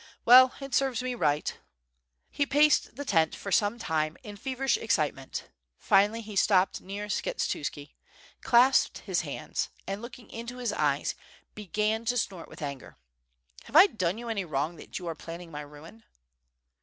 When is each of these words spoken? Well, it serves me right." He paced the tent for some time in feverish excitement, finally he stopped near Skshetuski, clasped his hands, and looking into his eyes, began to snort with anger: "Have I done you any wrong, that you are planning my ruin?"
Well, 0.25 0.55
it 0.59 0.73
serves 0.73 1.03
me 1.03 1.13
right." 1.13 1.55
He 2.31 2.47
paced 2.47 2.95
the 2.95 3.05
tent 3.05 3.35
for 3.35 3.51
some 3.51 3.77
time 3.77 4.17
in 4.23 4.35
feverish 4.35 4.75
excitement, 4.75 5.51
finally 5.77 6.21
he 6.21 6.35
stopped 6.35 6.81
near 6.81 7.05
Skshetuski, 7.05 7.93
clasped 8.41 8.97
his 9.05 9.21
hands, 9.21 9.69
and 9.85 10.01
looking 10.01 10.31
into 10.31 10.57
his 10.57 10.73
eyes, 10.73 11.13
began 11.53 12.03
to 12.05 12.17
snort 12.17 12.49
with 12.49 12.63
anger: 12.63 12.97
"Have 13.65 13.75
I 13.75 13.85
done 13.85 14.17
you 14.17 14.27
any 14.27 14.43
wrong, 14.43 14.75
that 14.77 14.97
you 14.97 15.05
are 15.05 15.13
planning 15.13 15.51
my 15.51 15.61
ruin?" 15.61 16.03